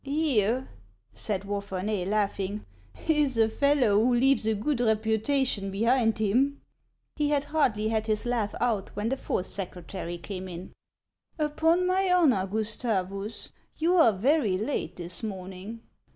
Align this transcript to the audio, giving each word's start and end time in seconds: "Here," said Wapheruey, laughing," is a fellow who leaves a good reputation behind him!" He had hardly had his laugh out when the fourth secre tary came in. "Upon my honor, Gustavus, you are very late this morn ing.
"Here," 0.03 0.67
said 1.13 1.43
Wapheruey, 1.43 2.05
laughing," 2.07 2.65
is 3.07 3.37
a 3.37 3.47
fellow 3.47 4.03
who 4.03 4.15
leaves 4.15 4.47
a 4.47 4.55
good 4.55 4.79
reputation 4.79 5.69
behind 5.69 6.17
him!" 6.17 6.59
He 7.17 7.29
had 7.29 7.43
hardly 7.43 7.89
had 7.89 8.07
his 8.07 8.25
laugh 8.25 8.55
out 8.59 8.89
when 8.95 9.09
the 9.09 9.15
fourth 9.17 9.45
secre 9.45 9.85
tary 9.85 10.17
came 10.17 10.47
in. 10.47 10.73
"Upon 11.37 11.85
my 11.85 12.11
honor, 12.11 12.47
Gustavus, 12.47 13.51
you 13.77 13.93
are 13.95 14.11
very 14.13 14.57
late 14.57 14.95
this 14.95 15.21
morn 15.21 15.53
ing. 15.53 15.81